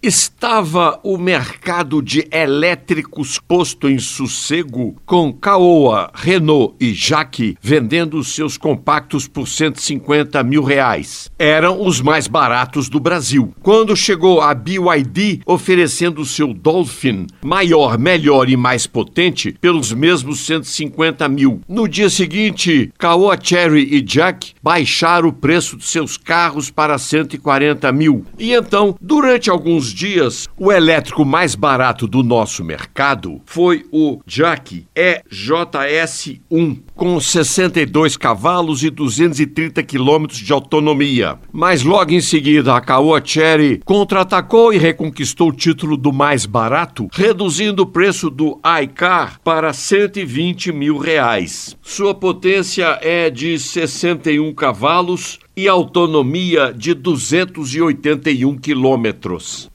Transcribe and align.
Estava 0.00 1.00
o 1.02 1.18
mercado 1.18 2.00
de 2.00 2.24
elétricos 2.30 3.40
posto 3.40 3.88
em 3.88 3.98
sossego, 3.98 4.94
com 5.04 5.32
Caoa, 5.32 6.12
Renault 6.14 6.76
e 6.78 6.94
Jaque 6.94 7.56
vendendo 7.60 8.22
seus 8.22 8.56
compactos 8.56 9.26
por 9.26 9.48
150 9.48 10.40
mil 10.44 10.62
reais. 10.62 11.28
Eram 11.36 11.84
os 11.84 12.00
mais 12.00 12.28
baratos 12.28 12.88
do 12.88 13.00
Brasil. 13.00 13.52
Quando 13.60 13.96
chegou 13.96 14.40
a 14.40 14.54
BYD 14.54 15.40
oferecendo 15.44 16.24
seu 16.24 16.54
Dolphin, 16.54 17.26
maior, 17.42 17.98
melhor 17.98 18.48
e 18.48 18.56
mais 18.56 18.86
potente, 18.86 19.56
pelos 19.60 19.92
mesmos 19.92 20.46
150 20.46 21.28
mil. 21.28 21.60
No 21.68 21.88
dia 21.88 22.08
seguinte, 22.08 22.92
Caoa 22.96 23.36
Cherry 23.42 23.96
e 23.96 24.00
Jack 24.00 24.52
baixaram 24.62 25.30
o 25.30 25.32
preço 25.32 25.76
de 25.76 25.84
seus 25.84 26.16
carros 26.16 26.70
para 26.70 26.96
140 26.98 27.90
mil. 27.90 28.24
E 28.38 28.52
então, 28.52 28.94
durante 29.00 29.50
alguns 29.50 29.87
dias, 29.92 30.48
o 30.56 30.72
elétrico 30.72 31.24
mais 31.24 31.54
barato 31.54 32.06
do 32.06 32.22
nosso 32.22 32.64
mercado 32.64 33.40
foi 33.44 33.84
o 33.92 34.20
Jack 34.26 34.86
EJS1, 34.94 36.80
com 36.94 37.20
62 37.20 38.16
cavalos 38.16 38.82
e 38.82 38.90
230 38.90 39.82
quilômetros 39.82 40.38
de 40.38 40.52
autonomia. 40.52 41.38
Mas 41.52 41.82
logo 41.82 42.12
em 42.12 42.20
seguida, 42.20 42.74
a 42.74 42.80
Caoa 42.80 43.22
Cherry 43.24 43.80
contra-atacou 43.84 44.72
e 44.72 44.78
reconquistou 44.78 45.48
o 45.48 45.52
título 45.52 45.96
do 45.96 46.12
mais 46.12 46.46
barato, 46.46 47.08
reduzindo 47.12 47.82
o 47.82 47.86
preço 47.86 48.30
do 48.30 48.60
iCar 48.82 49.40
para 49.42 49.72
120 49.72 50.72
mil 50.72 50.98
reais. 50.98 51.76
Sua 51.82 52.14
potência 52.14 52.98
é 53.02 53.30
de 53.30 53.58
61 53.58 54.52
cavalos 54.54 55.38
e 55.56 55.66
autonomia 55.66 56.72
de 56.72 56.94
281 56.94 58.56
quilômetros. 58.58 59.70